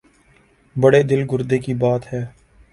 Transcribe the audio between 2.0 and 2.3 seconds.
ہے۔